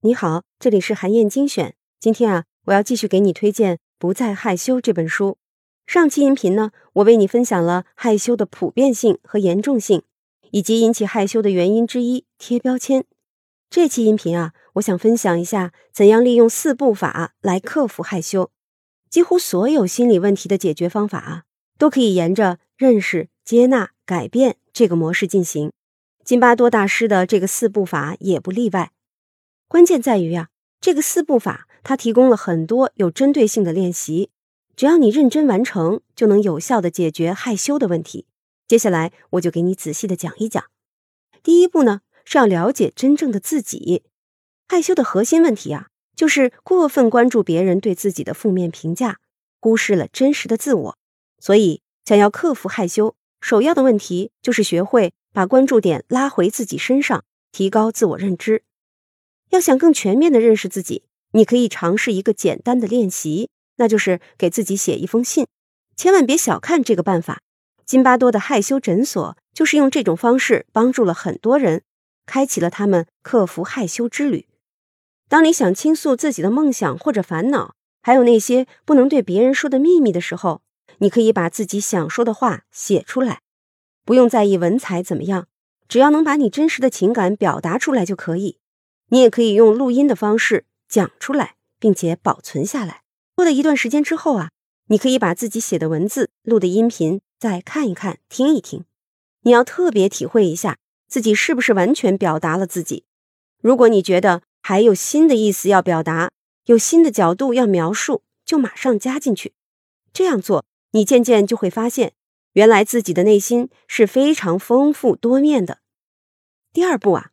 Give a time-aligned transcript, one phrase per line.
[0.00, 1.74] 你好，这里是韩燕精选。
[1.98, 5.38] 今天啊，我要继续给你推荐《不再害羞》这本书。
[5.86, 10.02] 上期音频呢，我为你分享了害羞的普遍性和严重性，
[10.50, 13.06] 以及引起害羞的原因之一——贴标签。
[13.70, 18.50] 这期音频啊，我想分享一下怎样利用四步法来克服害羞。
[19.08, 21.44] 几乎所有心理问题的解决方法啊，
[21.78, 25.72] 都可以沿着认识、接纳、改变这个模式进行。
[26.24, 28.92] 金巴多大师的这个四步法也不例外。
[29.68, 30.48] 关键在于啊，
[30.80, 34.30] 这个四步法它提供了很多有针对性的练习，
[34.74, 38.26] 只要你认真完成，就能有效的解决害羞的问题。
[38.66, 40.64] 接下来我就给你仔细的讲一讲。
[41.42, 44.04] 第一步呢，是要了解真正的自己。
[44.66, 49.18] 害羞的核心问题啊，就是过分关注别人对自己的负面评价，
[49.60, 50.98] 忽视了真实的自我。
[51.38, 58.62] 所以，想要克服害羞，首要的问题就是学会把关注点拉回自己身上，提高自我认知。
[59.50, 61.02] 要想更全面的认识自己，
[61.32, 65.48] 你可以尝试一个简单的练习，那就是给自己写一封信。
[65.96, 67.40] 千万别小看这个办法，
[67.84, 71.82] 津巴多的害羞诊所就是用这种方式帮助了很多人，
[72.26, 74.46] 开启了他们克服害羞之旅。
[75.28, 80.62] 当你想倾诉自己的梦想或者烦恼，还有那些不能对别人说的秘密的时候，
[80.98, 83.40] 你可以把自己想说的话写出来，
[84.04, 85.48] 不用在意文采怎么样，
[85.88, 88.58] 只要能把你真实的情感表达出来就可以。
[89.08, 93.02] 你也可以用录音的方式讲出来，并且保存下来。
[93.34, 94.50] 过了一段时间之后啊，
[94.88, 98.84] 你可以把自己写的文字、录的音频再看一看、听一听。
[99.42, 103.04] 你要特别体会一下自己是不是完全表达了自己。
[103.60, 106.30] 如果你觉得还有新的意思要表达，
[106.66, 109.52] 有新的角度要描述，就马上加进去。
[110.12, 112.12] 这样做，你渐渐就会发现，
[112.54, 115.78] 原来自己的内心是非常丰富多面的。
[116.72, 117.30] 第二步啊。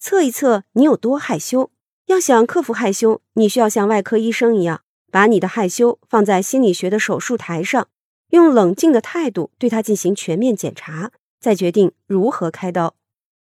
[0.00, 1.72] 测一测你有多害羞。
[2.06, 7.88] 要想克服害羞，你需要像外科医生一样，把你的害羞放在心理学的手术台上，
[8.30, 11.10] 用冷静的态度对它进行全面检查，
[11.40, 12.94] 再决定如何开刀。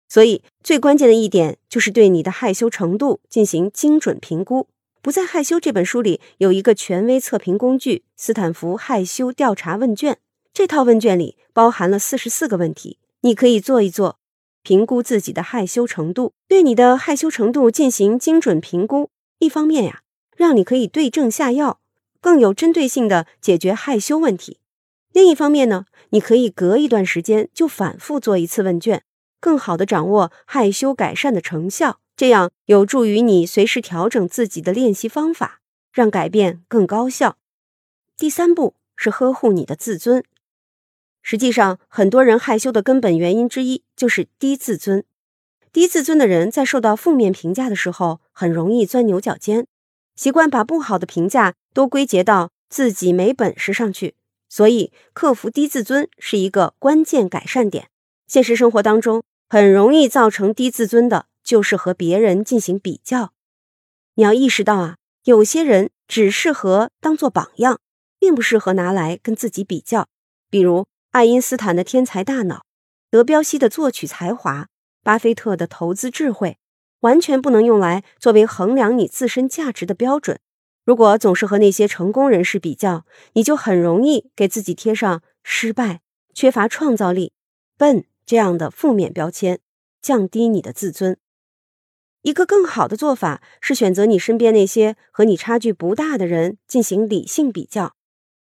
[0.09, 4.63] 所以，最关键的一点就是对你的害羞程度进行精准评估。
[5.03, 10.19] 《不再害羞》这本书里有一个权威测评工具——斯坦福害羞调查问卷。
[10.57, 14.19] 这套问卷里包含了四十四个问题，你可以做一做。
[14.63, 19.11] 评估自己的害羞程度，对你的害羞程度进行精准评估。
[19.39, 20.01] 一方面呀，
[20.35, 21.81] 让你可以对症下药，
[22.23, 24.57] 更有针对性的解决害羞问题；
[25.13, 29.03] 另一方面呢，你可以隔一段时间就反复做一次问卷，
[29.39, 32.01] 更好的掌握害羞改善的成效。
[32.17, 35.61] 这样有助于你随时调整自己的练习方法，
[35.93, 37.37] 让改变更高效。
[38.17, 40.25] 第三步是呵护你的自尊。
[41.29, 45.03] 实际上，很多人害羞的根本原因之一就是低自尊。
[45.73, 49.67] 低自尊的人在受到负面评价的时候，很容易钻牛角尖，
[50.15, 54.15] 习惯把不好的评价都归结到自己没本事上去。
[54.49, 57.89] 所以，克服低自尊是一个关键改善点。
[58.29, 63.33] 现实生活当中，很容易造成低自尊的就是和别人进行比较。
[64.15, 67.81] 你要意识到啊，有些人只适合当做榜样，
[68.21, 70.07] 并不适合拿来跟自己比较。
[70.49, 70.87] 比如。
[71.11, 72.65] 爱因斯坦的天才大脑，
[73.11, 74.69] 德彪西的作曲才华，
[75.03, 76.59] 巴菲特的投资智慧，
[77.01, 80.39] 完全不能用来作为衡量你自身价值的标准。
[80.85, 86.01] 如果总是和那些成功人士比较，你就很容易给自己贴上失败、
[86.35, 87.33] 缺乏创造力、
[87.77, 89.61] 笨这样的负面标签，
[90.03, 91.17] 降低你的自尊。
[92.23, 97.95] 一个更好的做法是选择你身边那些和你差距不大的人进行理性比较，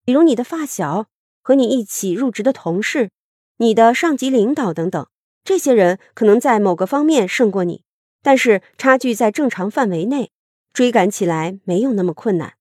[0.04, 1.06] 比如你的发小。
[1.44, 3.10] 和你一起入职的同事，
[3.58, 5.06] 你的上级领导等等，
[5.44, 7.82] 这些人可能在某个方面胜过你，
[8.22, 10.30] 但是差距在正常范围内，
[10.72, 12.54] 追赶起来没有那么困难。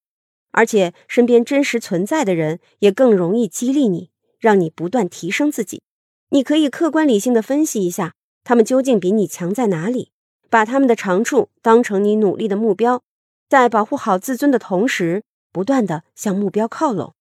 [0.51, 5.81] 而且身边真实存在的人也更容易激励你，让你不断提升自己。
[6.31, 10.11] 你可以客观理性的分析一下，他们究竟比你强在哪里，
[10.49, 13.01] 把他们的长处当成你努力的目标，
[13.47, 15.23] 在保护好自尊的同时，
[15.53, 17.13] 不断的向目标靠拢。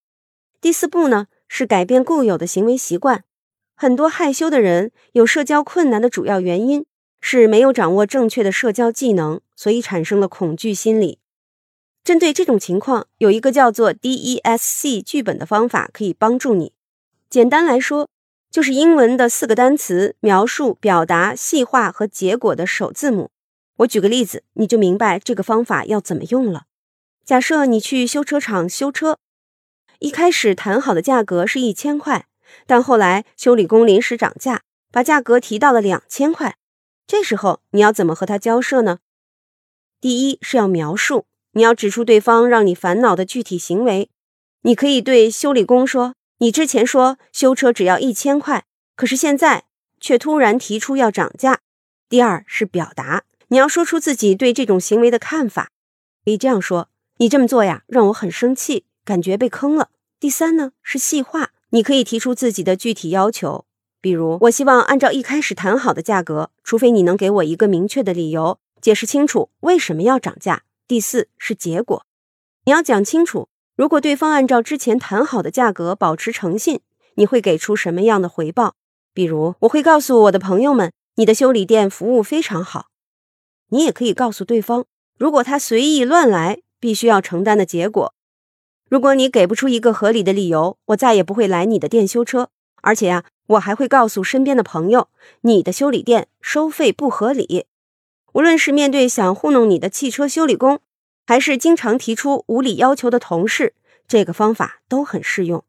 [0.60, 1.28] 第四步呢？
[1.54, 3.24] 是改变固有的行为习惯。
[3.76, 6.86] 很多害羞的人有社交困难的主要原因
[7.20, 11.18] 是没有掌握正确的社交技能，所以产生了恐惧心理。
[12.02, 16.72] 针对这种情况，有一个叫做 DESC 剧本的方法可以帮助你。
[17.28, 18.08] 简单来说，
[18.50, 23.30] 就是英文的四个单词：描述、表达、细化和结果的首字母。
[23.76, 26.62] 我举个例子，你就明白这个方法要怎么用了。
[27.26, 29.18] 假设你去修车厂修车。
[30.02, 32.26] 一开始谈好的价格是一千块，
[32.66, 36.56] 但后来修理工临时涨价，把价格提到了两千块。
[37.06, 38.98] 这时候你要怎么和他交涉呢？
[40.00, 44.10] 第一是要描述，你要指出对方让你烦恼的具体行为。
[44.62, 48.64] 你可以对修理工说：“你之前说修车只要一千块，
[48.96, 49.66] 可是现在
[50.00, 51.60] 却突然提出要涨价。”
[52.10, 55.70] 第二是表达，你要说出自己对这种行为的看法。
[56.24, 56.88] 可以这样说
[57.18, 59.90] ：“你这么做呀，让我很生气，感觉被坑了。”
[60.20, 63.64] 第三呢是细化，你可以提出自己的具体要求，
[64.00, 68.58] 比如我希望按照一开始谈好的价格，除非你能给我一个明确的理由。
[68.80, 70.62] 解释清楚为什么要涨价。
[70.88, 72.04] 第四是结果，
[72.64, 76.80] 你要讲清楚，如果对方按照之前谈好的价格保持诚信，
[77.14, 78.74] 你会给出什么样的回报？
[79.14, 82.86] 比如，我会告诉我的朋友们，你的修理店服务非常好。
[83.68, 84.84] 你也可以告诉对方，
[85.18, 88.14] 如果他随意乱来，必须要承担的结果。
[88.92, 92.50] 如果你给不出一个合理的理由，我再也不会来你的店修车。
[92.82, 95.08] 而且呀，我还会告诉身边的朋友，
[95.40, 97.64] 你的修理店收费不合理。
[98.34, 100.80] 无论是面对想糊弄你的汽车修理工，
[101.26, 103.72] 还是经常提出无理要求的同事，
[104.06, 105.64] 这个方法都很适用。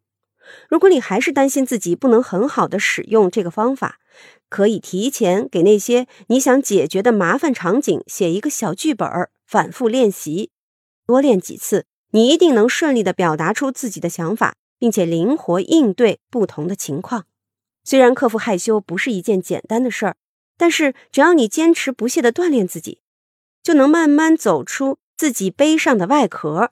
[0.68, 4.00] 如果你还是担心自己不能很好的使用这个方法，
[4.50, 9.08] 可以提前给那些你想解决的麻烦场景写一个小剧本，
[9.48, 10.52] 反复练习，
[11.08, 17.26] 多练几次，你一定能顺利的表达出自己的想法，并且灵活应对不同的情况。
[17.84, 20.16] 虽然克服害羞不是一件简单的事儿。
[20.56, 23.00] 但是，只要你坚持不懈的锻炼自己，
[23.64, 26.72] 就能慢慢走出自己背上的外壳，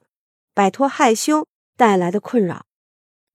[0.54, 2.68] 摆脱害羞带来的困扰。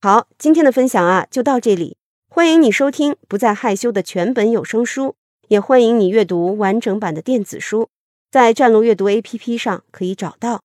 [0.01, 1.99] 好，今天的分享啊，就到这里。
[2.29, 5.17] 欢迎你收听《不再害羞》的全本有声书，
[5.49, 7.89] 也欢迎你阅读完整版的电子书，
[8.31, 10.63] 在战路阅读 APP 上可以找到。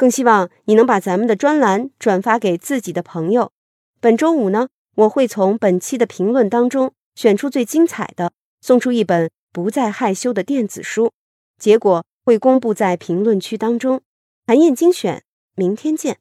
[0.00, 3.52] 更希望你能把咱们的专栏转发给自己的朋友。
[4.00, 8.32] 本周五呢，我会从本期的评论当中选出最精彩的。
[8.62, 11.12] 送出一本不再害羞的电子书，
[11.58, 14.00] 结果会公布在评论区当中。
[14.46, 15.22] 韩燕精选，
[15.54, 16.16] 明天见。